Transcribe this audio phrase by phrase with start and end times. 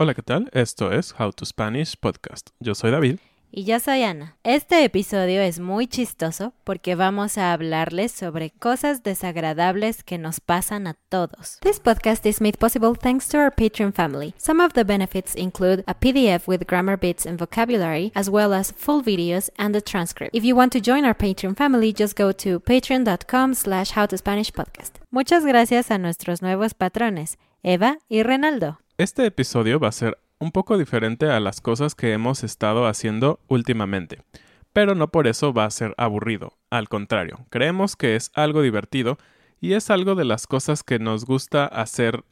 [0.00, 0.48] Hola, ¿qué tal?
[0.52, 2.50] Esto es How to Spanish Podcast.
[2.60, 3.18] Yo soy David.
[3.50, 4.36] Y yo soy Ana.
[4.44, 10.86] Este episodio es muy chistoso porque vamos a hablarles sobre cosas desagradables que nos pasan
[10.86, 11.58] a todos.
[11.62, 14.34] This podcast is made possible thanks to our Patreon family.
[14.36, 18.70] Some of the benefits include a PDF with grammar bits and vocabulary, as well as
[18.70, 20.32] full videos and a transcript.
[20.32, 25.00] If you want to join our Patreon family, just go to patreon.com slash howtospanishpodcast.
[25.10, 28.78] Muchas gracias a nuestros nuevos patrones, Eva y Renaldo.
[28.98, 33.38] Este episodio va a ser un poco diferente a las cosas que hemos estado haciendo
[33.46, 34.24] últimamente,
[34.72, 36.58] pero no por eso va a ser aburrido.
[36.68, 39.16] Al contrario, creemos que es algo divertido
[39.60, 42.24] y es algo de las cosas que nos gusta hacer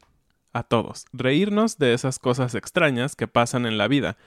[0.51, 4.17] a todos, reírnos de esas cosas extrañas que pasan en la vida,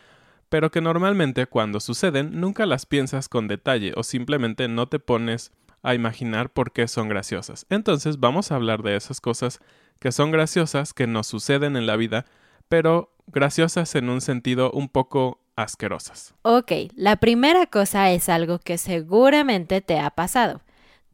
[0.48, 5.52] pero que normalmente cuando suceden nunca las piensas con detalle o simplemente no te pones
[5.82, 7.66] a imaginar por qué son graciosas.
[7.70, 9.60] Entonces vamos a hablar de esas cosas
[9.98, 12.26] que son graciosas, que nos suceden en la vida,
[12.68, 16.34] pero graciosas en un sentido un poco asquerosas.
[16.42, 20.62] Ok, la primera cosa es algo que seguramente te ha pasado.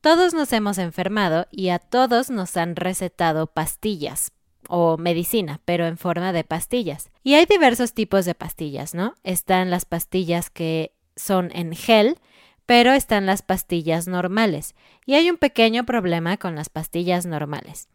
[0.00, 4.32] Todos nos hemos enfermado y a todos nos han recetado pastillas
[4.68, 7.10] o medicina, pero en forma de pastillas.
[7.22, 9.14] Y hay diversos tipos de pastillas, ¿no?
[9.24, 12.18] Están las pastillas que son en gel,
[12.66, 14.74] pero están las pastillas normales.
[15.06, 17.88] Y hay un pequeño problema con las pastillas normales.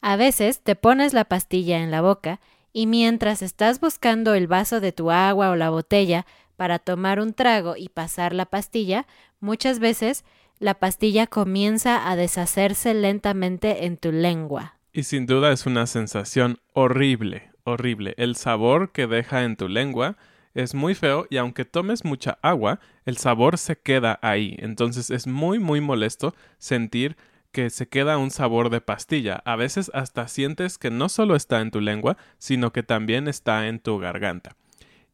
[0.00, 2.40] A veces te pones la pastilla en la boca
[2.72, 6.26] y mientras estás buscando el vaso de tu agua o la botella
[6.56, 9.06] para tomar un trago y pasar la pastilla,
[9.40, 10.24] muchas veces
[10.58, 14.78] la pastilla comienza a deshacerse lentamente en tu lengua.
[14.92, 18.14] Y sin duda es una sensación horrible, horrible.
[18.16, 20.16] El sabor que deja en tu lengua
[20.54, 24.56] es muy feo y aunque tomes mucha agua, el sabor se queda ahí.
[24.58, 27.16] Entonces es muy muy molesto sentir
[27.52, 29.42] que se queda un sabor de pastilla.
[29.44, 33.68] A veces hasta sientes que no solo está en tu lengua, sino que también está
[33.68, 34.56] en tu garganta.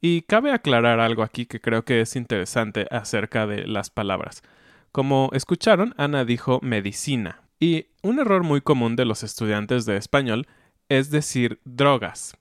[0.01, 4.43] Y cabe aclarar algo aquí que creo que es interesante acerca de las palabras.
[4.93, 7.43] Como escucharon, Ana dijo medicina.
[7.61, 10.49] Y un error muy común de los estudiantes de español
[10.89, 12.35] es decir drogas.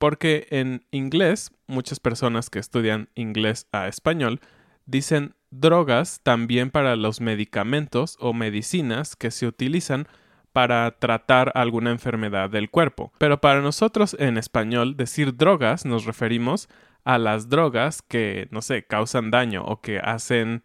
[0.00, 4.40] Porque en inglés, muchas personas que estudian inglés a español
[4.86, 10.08] dicen drogas también para los medicamentos o medicinas que se utilizan
[10.54, 13.12] para tratar alguna enfermedad del cuerpo.
[13.18, 16.70] Pero para nosotros en español decir drogas nos referimos
[17.04, 20.62] a las drogas que, no sé, causan daño o que hacen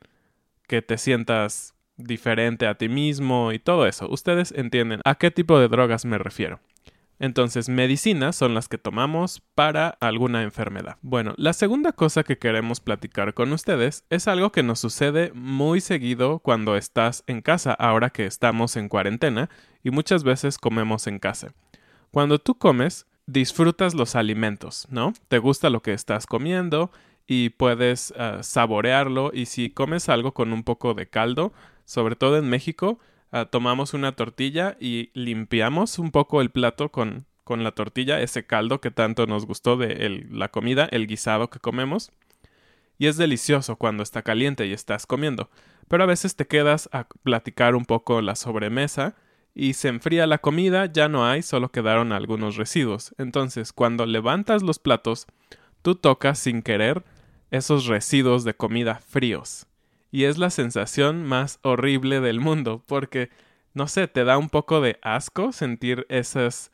[0.65, 4.09] que te sientas diferente a ti mismo y todo eso.
[4.09, 6.61] Ustedes entienden a qué tipo de drogas me refiero.
[7.19, 10.97] Entonces, medicinas son las que tomamos para alguna enfermedad.
[11.01, 15.79] Bueno, la segunda cosa que queremos platicar con ustedes es algo que nos sucede muy
[15.79, 19.49] seguido cuando estás en casa, ahora que estamos en cuarentena
[19.83, 21.53] y muchas veces comemos en casa.
[22.11, 25.13] Cuando tú comes, disfrutas los alimentos, ¿no?
[25.27, 26.91] Te gusta lo que estás comiendo
[27.27, 31.53] y puedes uh, saborearlo y si comes algo con un poco de caldo,
[31.85, 32.99] sobre todo en México,
[33.35, 38.45] uh, tomamos una tortilla y limpiamos un poco el plato con, con la tortilla, ese
[38.45, 42.11] caldo que tanto nos gustó de la comida, el guisado que comemos.
[42.97, 45.49] Y es delicioso cuando está caliente y estás comiendo.
[45.87, 49.15] Pero a veces te quedas a platicar un poco la sobremesa
[49.53, 53.13] y se enfría la comida, ya no hay, solo quedaron algunos residuos.
[53.17, 55.27] Entonces, cuando levantas los platos,
[55.81, 57.03] tú tocas sin querer
[57.51, 59.67] esos residuos de comida fríos.
[60.15, 63.29] Y es la sensación más horrible del mundo, porque,
[63.73, 66.71] no sé, te da un poco de asco sentir esas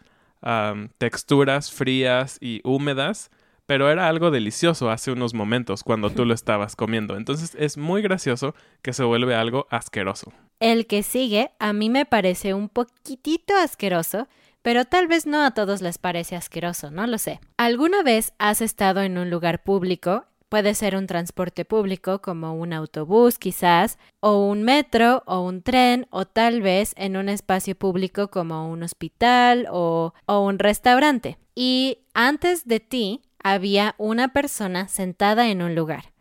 [1.00, 3.32] texturas frías y húmedas,
[3.66, 7.18] pero era algo delicioso hace unos momentos cuando tú lo estabas comiendo.
[7.18, 8.54] Entonces es muy gracioso
[8.84, 10.32] que se vuelve algo asqueroso.
[10.60, 14.28] El que sigue a mí me parece un poquitito asqueroso,
[14.62, 17.40] pero tal vez no a todos les parece asqueroso, no lo sé.
[17.58, 22.74] ¿Alguna vez has estado en un lugar público Puede ser un transporte público como un
[22.74, 28.28] autobús quizás, o un metro, o un tren, o tal vez en un espacio público
[28.28, 31.38] como un hospital o, un restaurante.
[31.56, 36.12] Y antes de ti había una persona sentada en un lugar.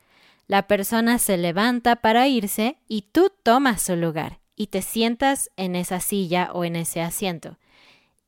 [0.47, 5.75] La persona se levanta para irse y tú tomas su lugar y te sientas en
[5.75, 7.59] esa silla o en ese asiento.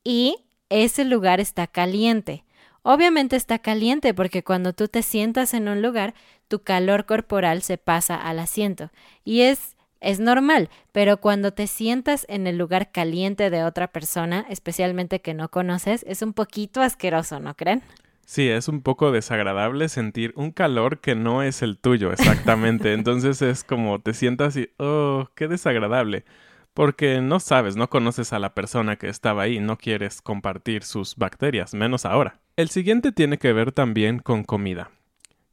[0.03, 0.35] Y
[0.67, 2.43] ese lugar está caliente.
[2.83, 6.13] Obviamente está caliente porque cuando tú te sientas en un lugar,
[6.47, 8.91] tu calor corporal se pasa al asiento.
[9.23, 14.45] Y es es normal, pero cuando te sientas en el lugar caliente de otra persona,
[14.49, 17.81] especialmente que no conoces, es un poquito asqueroso, ¿no creen?
[18.25, 22.93] Sí, es un poco desagradable sentir un calor que no es el tuyo, exactamente.
[22.93, 26.25] Entonces es como te sientas y, oh, qué desagradable
[26.73, 31.15] porque no sabes, no conoces a la persona que estaba ahí, no quieres compartir sus
[31.15, 32.39] bacterias, menos ahora.
[32.55, 34.91] El siguiente tiene que ver también con comida.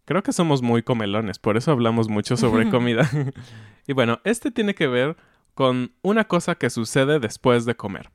[0.04, 3.08] Creo que somos muy comelones, por eso hablamos mucho sobre comida.
[3.86, 5.16] y bueno, este tiene que ver
[5.54, 8.10] con una cosa que sucede después de comer.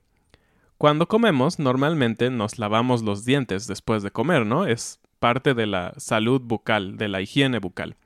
[0.78, 4.66] Cuando comemos, normalmente nos lavamos los dientes después de comer, ¿no?
[4.66, 7.96] Es parte de la salud bucal, de la higiene bucal.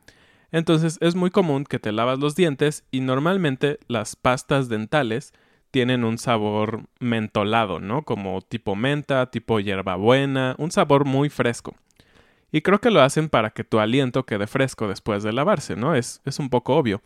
[0.53, 5.33] Entonces es muy común que te lavas los dientes y normalmente las pastas dentales
[5.71, 8.03] tienen un sabor mentolado, ¿no?
[8.03, 11.75] Como tipo menta, tipo hierbabuena, un sabor muy fresco.
[12.53, 15.95] Y creo que lo hacen para que tu aliento quede fresco después de lavarse, ¿no?
[15.95, 17.01] Es, es un poco obvio.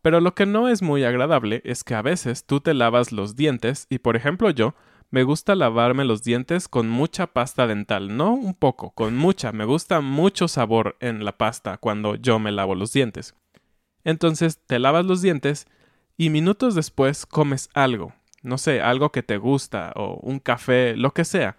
[0.00, 3.36] Pero lo que no es muy agradable es que a veces tú te lavas los
[3.36, 4.74] dientes y, por ejemplo, yo
[5.10, 9.64] me gusta lavarme los dientes con mucha pasta dental, no un poco, con mucha, me
[9.64, 13.34] gusta mucho sabor en la pasta cuando yo me lavo los dientes.
[14.04, 15.66] Entonces te lavas los dientes
[16.16, 21.12] y minutos después comes algo, no sé, algo que te gusta o un café, lo
[21.12, 21.56] que sea,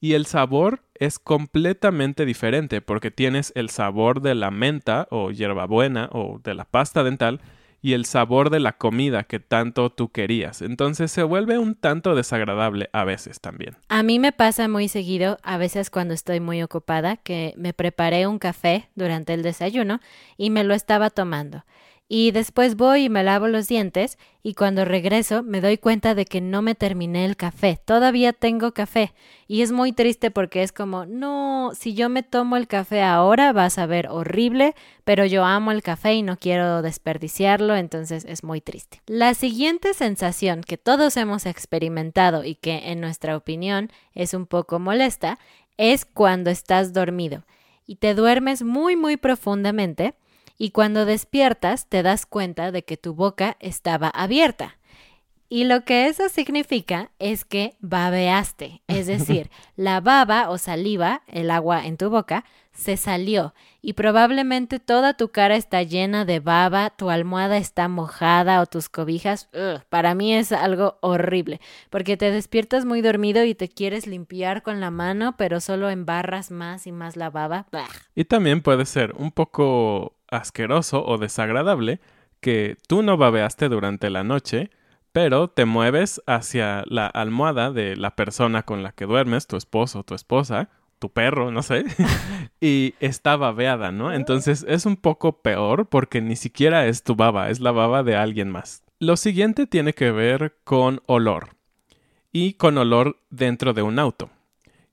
[0.00, 6.08] y el sabor es completamente diferente porque tienes el sabor de la menta o hierbabuena
[6.12, 7.40] o de la pasta dental
[7.80, 10.62] y el sabor de la comida que tanto tú querías.
[10.62, 13.76] Entonces se vuelve un tanto desagradable a veces también.
[13.88, 18.26] A mí me pasa muy seguido, a veces cuando estoy muy ocupada, que me preparé
[18.26, 20.00] un café durante el desayuno
[20.36, 21.64] y me lo estaba tomando
[22.08, 26.24] y después voy y me lavo los dientes y cuando regreso me doy cuenta de
[26.24, 27.78] que no me terminé el café.
[27.84, 29.12] Todavía tengo café
[29.46, 33.52] y es muy triste porque es como, no, si yo me tomo el café ahora
[33.52, 34.74] va a saber horrible,
[35.04, 39.02] pero yo amo el café y no quiero desperdiciarlo, entonces es muy triste.
[39.06, 44.78] La siguiente sensación que todos hemos experimentado y que en nuestra opinión es un poco
[44.78, 45.38] molesta
[45.76, 47.44] es cuando estás dormido
[47.86, 50.14] y te duermes muy muy profundamente
[50.58, 54.76] y cuando despiertas te das cuenta de que tu boca estaba abierta.
[55.50, 61.50] Y lo que eso significa es que babeaste, es decir, la baba o saliva, el
[61.50, 66.90] agua en tu boca, se salió y probablemente toda tu cara está llena de baba,
[66.90, 69.48] tu almohada está mojada o tus cobijas.
[69.88, 71.60] para mí es algo horrible,
[71.90, 76.50] porque te despiertas muy dormido y te quieres limpiar con la mano, pero solo embarras
[76.50, 77.66] más y más la baba.
[78.14, 82.00] Y también puede ser un poco asqueroso o desagradable
[82.40, 84.70] que tú no babeaste durante la noche,
[85.12, 90.04] pero te mueves hacia la almohada de la persona con la que duermes, tu esposo,
[90.04, 90.68] tu esposa,
[90.98, 91.84] tu perro, no sé,
[92.60, 94.12] y está babeada, ¿no?
[94.12, 98.16] Entonces es un poco peor porque ni siquiera es tu baba, es la baba de
[98.16, 98.82] alguien más.
[99.00, 101.50] Lo siguiente tiene que ver con olor
[102.32, 104.30] y con olor dentro de un auto.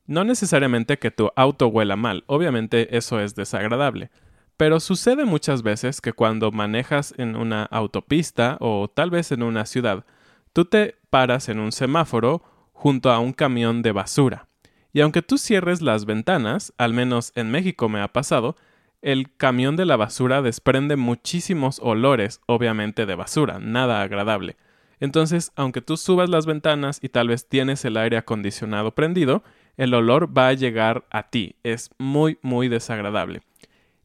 [0.06, 4.12] No necesariamente que tu auto huela mal, obviamente eso es desagradable,
[4.58, 9.66] pero sucede muchas veces que cuando manejas en una autopista o tal vez en una
[9.66, 10.06] ciudad,
[10.54, 14.48] tú te paras en un semáforo junto a un camión de basura.
[14.94, 18.56] Y aunque tú cierres las ventanas, al menos en México me ha pasado,
[19.02, 24.56] el camión de la basura desprende muchísimos olores, obviamente de basura, nada agradable.
[25.00, 29.44] Entonces, aunque tú subas las ventanas y tal vez tienes el aire acondicionado prendido,
[29.78, 31.56] el olor va a llegar a ti.
[31.64, 33.42] Es muy, muy desagradable.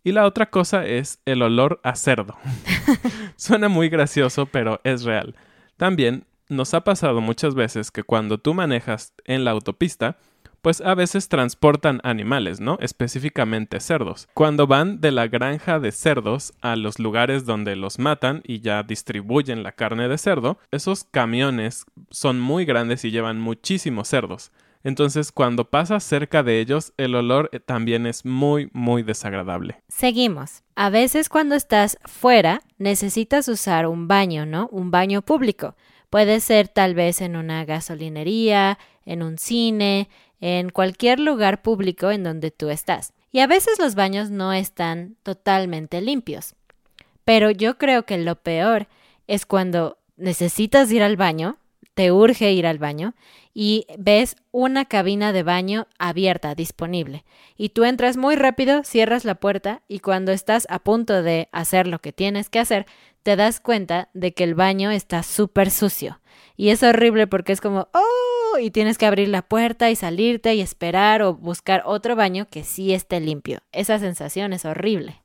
[0.02, 2.37] Y la otra cosa es el olor a cerdo.
[3.37, 5.35] Suena muy gracioso, pero es real.
[5.76, 10.16] También nos ha pasado muchas veces que cuando tú manejas en la autopista,
[10.62, 12.76] pues a veces transportan animales, ¿no?
[12.80, 14.28] Específicamente cerdos.
[14.35, 18.83] Cuando van de la granja de cerdos a los lugares donde los matan y ya
[18.83, 24.52] distribuyen la carne de cerdo, esos camiones son muy grandes y llevan muchísimos cerdos.
[24.82, 29.82] Entonces, cuando pasas cerca de ellos, el olor eh, también es muy, muy desagradable.
[29.88, 30.62] Seguimos.
[30.75, 34.68] A veces cuando estás fuera, necesitas usar un baño, ¿no?
[34.72, 35.76] Un baño público.
[36.08, 40.08] Puede ser tal vez en una gasolinería, en un cine,
[40.40, 43.12] en cualquier lugar público en donde tú estás.
[43.32, 46.54] Y a veces los baños no están totalmente limpios.
[47.25, 48.88] Pero yo creo que lo peor
[49.26, 51.58] es cuando necesitas ir al baño,
[51.94, 53.14] te urge ir al baño
[53.52, 57.25] y ves una cabina de baño abierta, disponible.
[57.57, 61.87] Y tú entras muy rápido, cierras la puerta y cuando estás a punto de hacer
[61.87, 62.87] lo que tienes que hacer,
[63.23, 66.21] te das cuenta de que el baño está súper sucio.
[66.57, 70.54] Y es horrible porque es como, oh, y tienes que abrir la puerta y salirte
[70.54, 73.61] y esperar o buscar otro baño que sí esté limpio.
[73.73, 75.23] Esa sensación es horrible.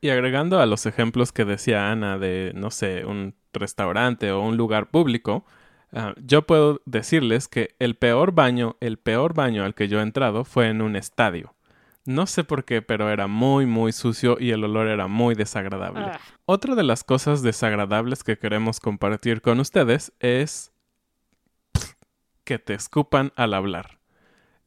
[0.00, 4.56] Y agregando a los ejemplos que decía Ana de, no sé, un restaurante o un
[4.56, 5.44] lugar público,
[5.92, 10.02] Ah, yo puedo decirles que el peor baño, el peor baño al que yo he
[10.02, 11.54] entrado fue en un estadio.
[12.06, 16.06] No sé por qué, pero era muy, muy sucio y el olor era muy desagradable.
[16.06, 16.20] Ah.
[16.46, 20.72] Otra de las cosas desagradables que queremos compartir con ustedes es
[22.44, 23.98] que te escupan al hablar.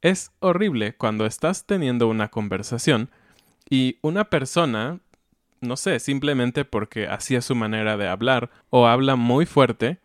[0.01, 3.09] Es horrible cuando estás teniendo una conversación
[3.69, 4.99] y una persona,
[5.61, 9.99] no sé, simplemente porque así es su manera de hablar o habla muy fuerte,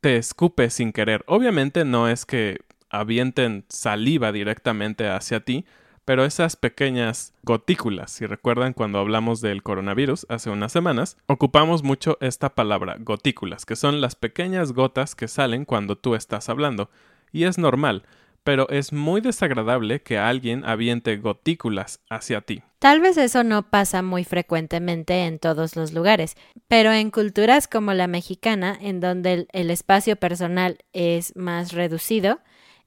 [0.00, 1.24] te escupe sin querer.
[1.26, 5.64] Obviamente no es que avienten saliva directamente hacia ti,
[6.04, 12.16] pero esas pequeñas gotículas, si recuerdan cuando hablamos del coronavirus hace unas semanas, ocupamos mucho
[12.22, 16.88] esta palabra, gotículas, que son las pequeñas gotas que salen cuando tú estás hablando.
[17.30, 18.04] Y es normal,
[18.44, 22.62] pero es muy desagradable que alguien aviente gotículas hacia ti.
[22.78, 26.36] Tal vez eso no pasa muy frecuentemente en todos los lugares,
[26.68, 32.38] pero en culturas como la mexicana, en donde el, espacio personal es más reducido,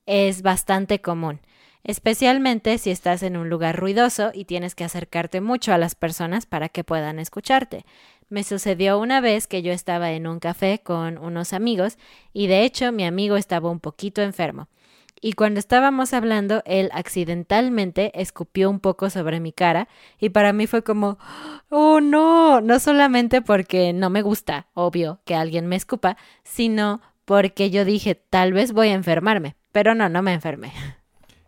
[0.06, 1.42] es bastante común,
[1.84, 6.46] especialmente si estás en un lugar ruidoso y tienes que acercarte mucho a las personas
[6.46, 7.86] para que puedan escucharte.
[8.30, 11.98] Me sucedió una vez que yo estaba en un café con unos amigos
[12.32, 14.70] y de hecho mi amigo estaba un poquito enfermo
[15.22, 19.88] y cuando estábamos hablando, él accidentalmente escupió un poco sobre mi cara
[20.20, 21.20] y para mí fue como,
[21.70, 27.70] oh no, no solamente porque no me gusta, obvio, que alguien me escupa, sino porque
[27.70, 30.74] yo dije, tal vez voy a enfermarme, pero no, no me enfermé.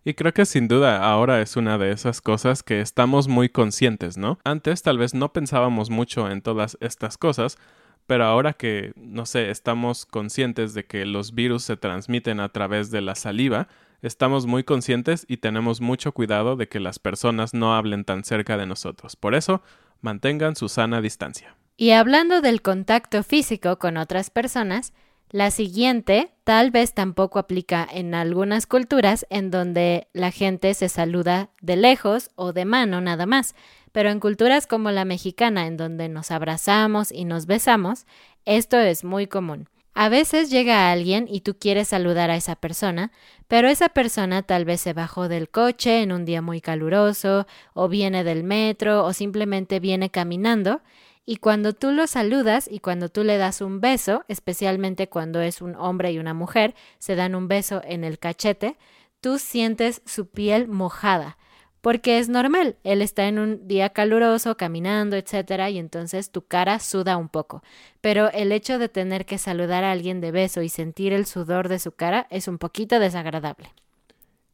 [0.06, 4.18] Y creo que sin duda ahora es una de esas cosas que estamos muy conscientes,
[4.18, 4.38] ¿no?
[4.44, 7.58] Antes tal vez no pensábamos mucho en todas estas cosas,
[8.06, 12.92] pero ahora que, no sé, estamos conscientes de que los virus se transmiten a través
[12.92, 13.68] de la saliva,
[14.02, 18.58] estamos muy conscientes y tenemos mucho cuidado de que las personas no hablen tan cerca
[18.58, 19.16] de nosotros.
[19.16, 19.62] Por eso,
[20.02, 21.56] mantengan su sana distancia.
[21.78, 24.94] Y hablando del contacto físico con otras personas,
[25.34, 31.50] la siguiente tal vez tampoco aplica en algunas culturas en donde la gente se saluda
[31.60, 33.56] de lejos o de mano nada más,
[33.92, 38.06] pero en culturas como la mexicana, en donde nos abrazamos y nos besamos,
[38.46, 39.70] esto es muy común.
[39.96, 43.12] A veces llega alguien y tú quieres saludar a esa persona,
[43.48, 47.88] pero esa persona tal vez se bajó del coche en un día muy caluroso, o
[47.90, 50.82] viene del metro, o simplemente viene caminando,
[51.26, 55.62] y cuando tú lo saludas y cuando tú le das un beso, especialmente cuando es
[55.62, 58.78] un hombre y una mujer, se dan un beso en el cachete,
[59.22, 61.38] tú sientes su piel mojada
[61.84, 66.80] porque es normal, él está en un día caluroso, caminando, etcétera, y entonces tu cara
[66.80, 67.62] suda un poco.
[68.00, 71.68] Pero el hecho de tener que saludar a alguien de beso y sentir el sudor
[71.68, 73.74] de su cara es un poquito desagradable.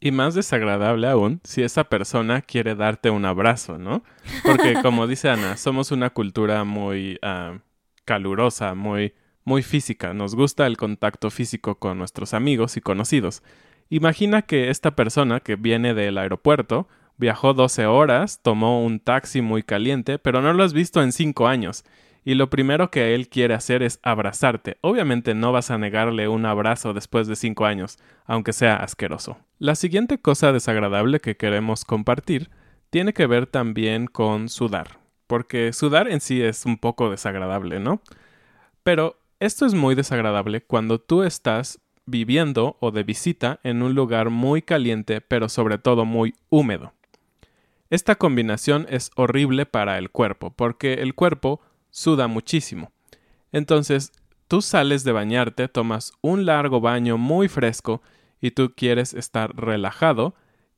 [0.01, 4.03] Y más desagradable aún si esa persona quiere darte un abrazo, ¿no?
[4.45, 7.59] Porque como dice Ana, somos una cultura muy ah,
[8.05, 9.13] calurosa, muy,
[9.43, 10.13] muy física.
[10.13, 13.43] Nos gusta el contacto físico con nuestros amigos y conocidos.
[13.89, 16.87] Imagina que esta persona que viene del aeropuerto
[17.19, 21.49] Viajó 12 horas, tomó un taxi muy caliente, pero no lo has visto en 5
[21.49, 21.83] años.
[22.29, 24.77] Y lo primero que él quiere hacer es abrazarte.
[24.81, 29.39] Obviamente no vas a negarle un abrazo después de 5 años, aunque sea asqueroso.
[29.57, 32.51] La siguiente cosa desagradable que queremos compartir
[32.91, 34.99] tiene que ver también con sudar.
[35.25, 37.99] Porque sudar en sí es un poco desagradable, ¿no?
[38.83, 44.29] Pero esto es muy desagradable cuando tú estás viviendo o de visita en un lugar
[44.29, 46.93] muy caliente pero sobre todo muy húmedo.
[47.89, 51.59] Esta combinación es horrible para el cuerpo porque el cuerpo
[51.89, 52.91] suda muchísimo.
[53.51, 54.11] Entonces,
[54.47, 58.01] tú sales de bañarte, tomas un largo baño muy fresco
[58.41, 60.35] y tú quieres estar relajado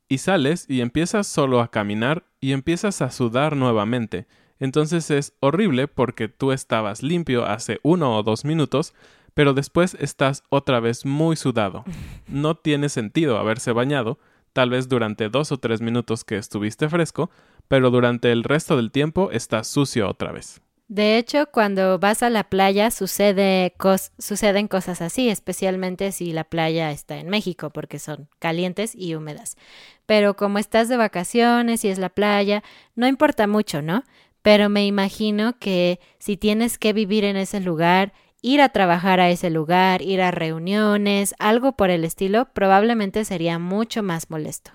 [0.08, 4.26] y sales y empiezas solo a caminar y empiezas a sudar nuevamente.
[4.58, 8.94] Entonces es horrible porque tú estabas limpio hace uno o dos minutos,
[9.34, 11.84] pero después estás otra vez muy sudado.
[12.26, 14.18] No tiene sentido haberse bañado,
[14.52, 17.30] tal vez durante dos o tres minutos que estuviste fresco,
[17.68, 20.60] pero durante el resto del tiempo estás sucio otra vez.
[20.92, 23.72] De hecho, cuando vas a la playa sucede
[24.18, 29.56] suceden cosas así, especialmente si la playa está en México, porque son calientes y húmedas.
[30.04, 32.62] Pero como estás de vacaciones y es la playa,
[32.94, 34.04] no importa mucho, ¿no?
[34.42, 39.30] Pero me imagino que si tienes que vivir en ese lugar, ir a trabajar a
[39.30, 44.72] ese lugar, ir a reuniones, algo por el estilo, probablemente sería mucho más molesto.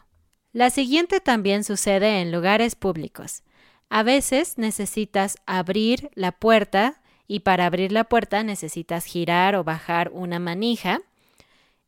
[0.52, 3.44] La siguiente también sucede en lugares públicos.
[3.90, 10.12] A veces necesitas abrir la puerta y para abrir la puerta necesitas girar o bajar
[10.14, 11.02] una manija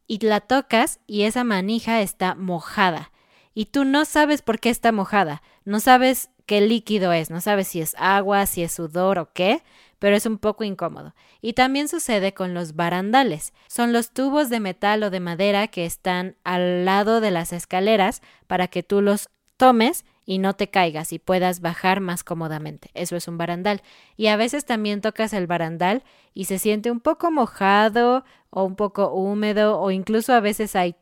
[0.07, 3.11] y la tocas y esa manija está mojada
[3.53, 7.67] y tú no sabes por qué está mojada, no sabes qué líquido es, no sabes
[7.67, 9.63] si es agua, si es sudor o qué,
[9.99, 11.13] pero es un poco incómodo.
[11.41, 13.53] Y también sucede con los barandales.
[13.67, 18.21] Son los tubos de metal o de madera que están al lado de las escaleras
[18.47, 22.91] para que tú los tomes y no te caigas y puedas bajar más cómodamente.
[22.93, 23.81] Eso es un barandal.
[24.15, 26.03] Y a veces también tocas el barandal
[26.35, 30.93] y se siente un poco mojado o un poco húmedo o incluso a veces hay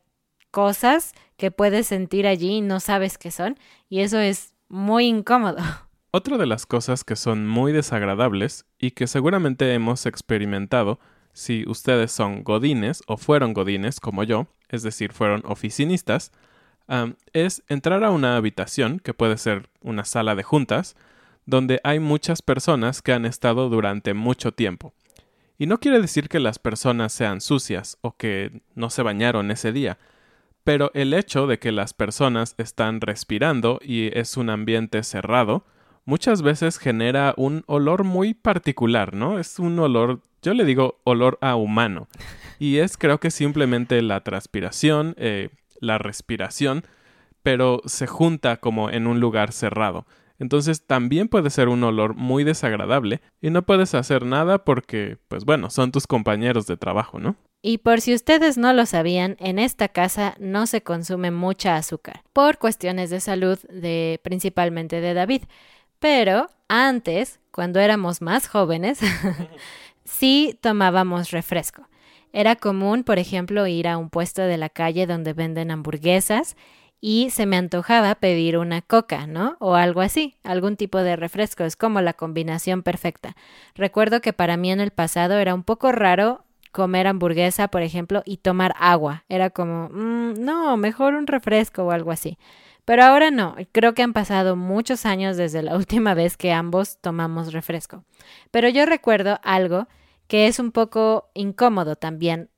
[0.50, 5.58] cosas que puedes sentir allí y no sabes qué son y eso es muy incómodo.
[6.12, 11.02] Otra de las cosas que son muy desagradables y que seguramente hemos experimentado
[11.34, 16.32] si ustedes son godines o fueron godines como yo, es decir, fueron oficinistas,
[17.34, 20.96] es entrar a una habitación, que puede ser una sala de juntas,
[21.46, 24.94] donde hay muchas personas que han estado durante mucho tiempo.
[25.58, 29.72] Y no quiere decir que las personas sean sucias o que no se bañaron ese
[29.72, 29.98] día,
[30.64, 35.66] pero el hecho de que las personas están respirando y es un ambiente cerrado,
[36.04, 39.40] muchas veces genera un olor muy particular, ¿no?
[39.40, 42.08] Es un olor, yo le digo olor a humano.
[42.60, 46.86] Y es creo que simplemente la transpiración, eh, la respiración,
[47.44, 50.06] pero se junta como en un lugar cerrado.
[50.40, 55.46] Entonces también puede ser un olor muy desagradable y no puedes hacer nada porque, pues
[55.46, 57.36] bueno, son tus compañeros de trabajo, ¿no?
[57.62, 62.24] Y por si ustedes no lo sabían, en esta casa no se consume mucha azúcar,
[62.32, 65.44] por cuestiones de salud de principalmente de David.
[66.00, 69.00] Pero antes, cuando éramos más jóvenes,
[70.06, 71.88] sí tomábamos refresco.
[72.38, 76.56] Era común, por ejemplo, ir a un puesto de la calle donde venden hamburguesas
[77.02, 79.58] y se me antojaba pedir una coca, ¿no?
[79.60, 83.36] O algo así, algún tipo de refresco, es como la combinación perfecta.
[83.74, 88.22] Recuerdo que para mí en el pasado era un poco raro comer hamburguesa, por ejemplo,
[88.24, 89.24] y tomar agua.
[89.30, 92.38] Era como, mm, no, mejor un refresco o algo así.
[92.86, 97.00] Pero ahora no, creo que han pasado muchos años desde la última vez que ambos
[97.02, 98.04] tomamos refresco.
[98.52, 99.88] Pero yo recuerdo algo
[100.28, 102.50] que es un poco incómodo también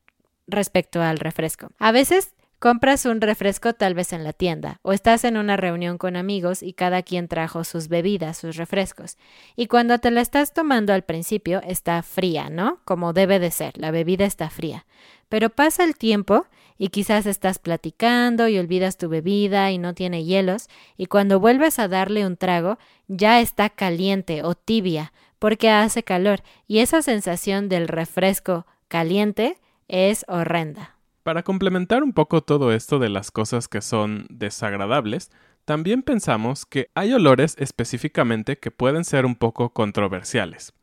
[0.48, 1.70] respecto al refresco.
[1.80, 5.98] A veces compras un refresco tal vez en la tienda o estás en una reunión
[5.98, 9.18] con amigos y cada quien trajo sus bebidas, sus refrescos.
[9.56, 12.82] Y cuando te la estás tomando al principio está fría, ¿no?
[12.84, 14.86] Como debe de ser, la bebida está fría.
[15.30, 20.24] Pero pasa el tiempo y quizás estás platicando y olvidas tu bebida y no tiene
[20.26, 22.78] hielos y cuando vuelves a darle un trago
[23.08, 30.26] ya está caliente o tibia porque hace calor y esa sensación del refresco caliente es
[30.28, 30.96] horrenda.
[31.24, 35.32] Para complementar un poco todo esto de las cosas que son desagradables,
[35.66, 40.74] también pensamos que hay olores específicamente que pueden ser un poco controversiales.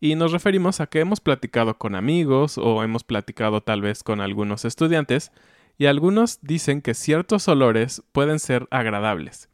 [0.00, 4.20] Y nos referimos a que hemos platicado con amigos o hemos platicado tal vez con
[4.20, 5.30] algunos estudiantes
[5.78, 9.48] y algunos dicen que ciertos olores pueden ser agradables.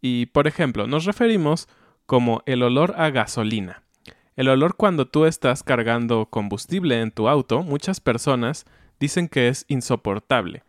[0.00, 1.68] Y por ejemplo, nos referimos
[2.04, 3.85] como el olor a gasolina.
[4.36, 8.66] El olor cuando tú estás cargando combustible en tu auto, muchas personas
[9.00, 10.62] dicen que es insoportable.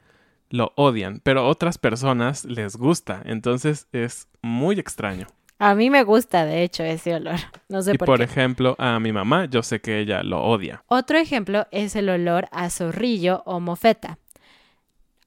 [0.49, 5.27] Lo odian, pero a otras personas les gusta, entonces es muy extraño.
[5.59, 7.39] A mí me gusta, de hecho, ese olor.
[7.67, 8.23] No sé y por, por qué.
[8.23, 10.83] ejemplo, a mi mamá, yo sé que ella lo odia.
[10.87, 14.17] Otro ejemplo es el olor a zorrillo o mofeta.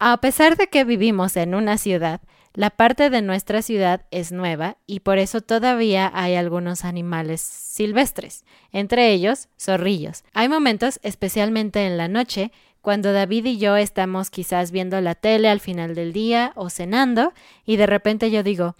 [0.02, 2.22] A pesar de que vivimos en una ciudad,
[2.54, 8.46] la parte de nuestra ciudad es nueva y por eso todavía hay algunos animales silvestres,
[8.72, 10.24] entre ellos zorrillos.
[10.32, 15.50] Hay momentos, especialmente en la noche, cuando David y yo estamos quizás viendo la tele
[15.50, 17.34] al final del día o cenando
[17.66, 18.76] y de repente yo digo,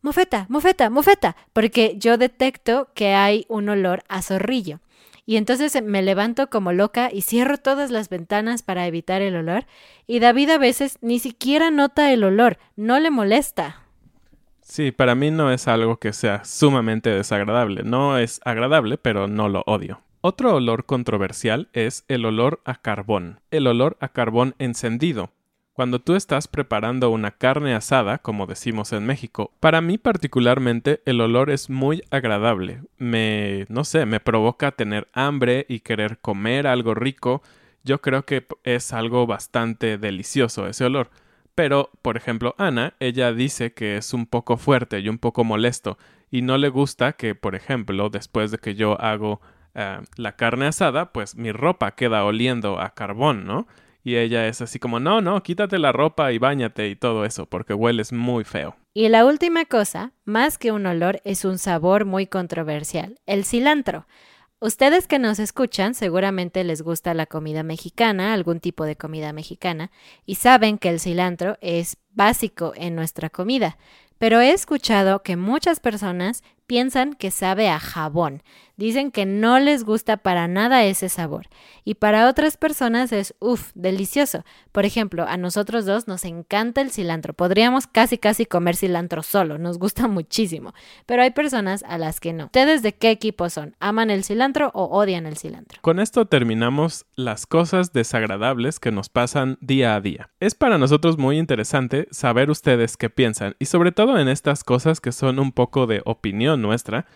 [0.00, 4.80] mofeta, mofeta, mofeta, porque yo detecto que hay un olor a zorrillo.
[5.28, 9.66] Y entonces me levanto como loca y cierro todas las ventanas para evitar el olor.
[10.06, 13.82] Y David a veces ni siquiera nota el olor, no le molesta.
[14.62, 17.82] Sí, para mí no es algo que sea sumamente desagradable.
[17.82, 20.00] No es agradable, pero no lo odio.
[20.22, 25.34] Otro olor controversial es el olor a carbón, el olor a carbón encendido.
[25.78, 31.20] Cuando tú estás preparando una carne asada, como decimos en México, para mí particularmente el
[31.20, 32.82] olor es muy agradable.
[32.96, 37.44] Me, no sé, me provoca tener hambre y querer comer algo rico.
[37.84, 41.10] Yo creo que es algo bastante delicioso ese olor.
[41.54, 45.96] Pero, por ejemplo, Ana, ella dice que es un poco fuerte y un poco molesto
[46.28, 49.40] y no le gusta que, por ejemplo, después de que yo hago
[49.76, 53.68] eh, la carne asada, pues mi ropa queda oliendo a carbón, ¿no?
[54.04, 57.46] Y ella es así como, no, no, quítate la ropa y bañate y todo eso,
[57.46, 58.76] porque hueles muy feo.
[58.94, 64.06] Y la última cosa, más que un olor, es un sabor muy controversial, el cilantro.
[64.60, 69.92] Ustedes que nos escuchan seguramente les gusta la comida mexicana, algún tipo de comida mexicana,
[70.26, 73.78] y saben que el cilantro es básico en nuestra comida,
[74.18, 78.44] pero he escuchado que muchas personas piensan que sabe a jabón.
[78.76, 81.48] Dicen que no les gusta para nada ese sabor.
[81.82, 84.44] Y para otras personas es, uff, delicioso.
[84.70, 87.32] Por ejemplo, a nosotros dos nos encanta el cilantro.
[87.32, 89.58] Podríamos casi casi comer cilantro solo.
[89.58, 90.74] Nos gusta muchísimo.
[91.06, 92.44] Pero hay personas a las que no.
[92.44, 93.74] ¿Ustedes de qué equipo son?
[93.80, 95.80] ¿Aman el cilantro o odian el cilantro?
[95.80, 100.30] Con esto terminamos las cosas desagradables que nos pasan día a día.
[100.38, 105.00] Es para nosotros muy interesante saber ustedes qué piensan y sobre todo en estas cosas
[105.00, 107.06] que son un poco de opinión nuestra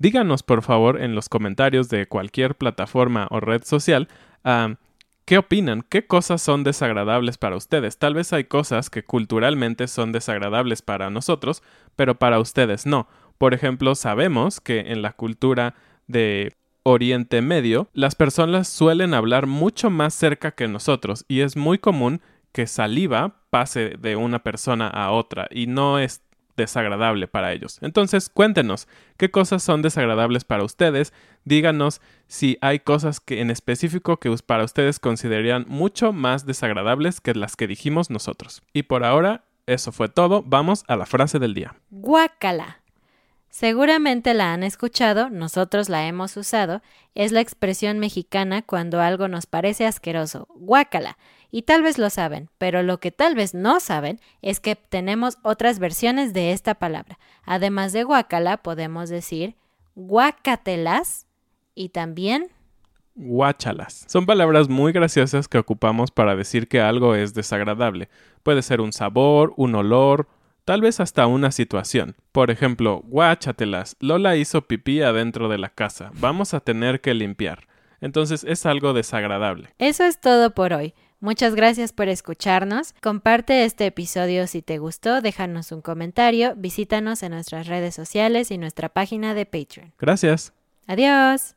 [0.00, 4.08] Díganos por favor en los comentarios de cualquier plataforma o red social
[5.26, 7.98] qué opinan, qué cosas son desagradables para ustedes.
[7.98, 11.62] Tal vez hay cosas que culturalmente son desagradables para nosotros,
[11.96, 13.08] pero para ustedes no.
[13.36, 15.74] Por ejemplo, sabemos que en la cultura
[16.06, 21.76] de Oriente Medio, las personas suelen hablar mucho más cerca que nosotros y es muy
[21.78, 26.22] común que saliva pase de una persona a otra y no es
[26.60, 27.78] desagradable para ellos.
[27.82, 31.12] Entonces, cuéntenos qué cosas son desagradables para ustedes.
[31.44, 37.34] Díganos si hay cosas que en específico que para ustedes considerarían mucho más desagradables que
[37.34, 38.62] las que dijimos nosotros.
[38.72, 40.42] Y por ahora, eso fue todo.
[40.44, 41.74] Vamos a la frase del día.
[41.90, 42.80] Guácala.
[43.50, 46.82] Seguramente la han escuchado, nosotros la hemos usado,
[47.16, 51.18] es la expresión mexicana cuando algo nos parece asqueroso, guácala,
[51.50, 55.38] y tal vez lo saben, pero lo que tal vez no saben es que tenemos
[55.42, 57.18] otras versiones de esta palabra.
[57.44, 59.56] Además de guácala, podemos decir
[59.94, 61.26] guácatelas
[61.74, 62.48] y también
[63.14, 64.04] guáchalas.
[64.08, 68.08] Son palabras muy graciosas que ocupamos para decir que algo es desagradable.
[68.42, 70.28] Puede ser un sabor, un olor,
[70.64, 72.16] tal vez hasta una situación.
[72.32, 77.66] Por ejemplo, guáchatelas, Lola hizo pipí adentro de la casa, vamos a tener que limpiar.
[78.00, 79.74] Entonces es algo desagradable.
[79.78, 80.94] Eso es todo por hoy.
[81.20, 82.94] Muchas gracias por escucharnos.
[83.02, 88.58] Comparte este episodio si te gustó, déjanos un comentario, visítanos en nuestras redes sociales y
[88.58, 89.92] nuestra página de Patreon.
[89.98, 90.52] Gracias.
[90.86, 91.56] Adiós.